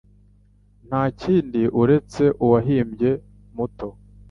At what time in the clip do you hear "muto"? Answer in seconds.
3.55-3.87